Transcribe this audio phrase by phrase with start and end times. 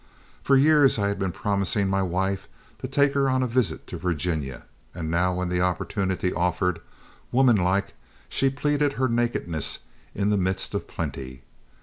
[0.41, 2.47] For years I had been promising my wife
[2.79, 6.81] to take her on a visit to Virginia, and now when the opportunity offered,
[7.31, 7.93] womanlike,
[8.27, 9.77] she pleaded her nakedness
[10.15, 11.43] in the midst of plenty.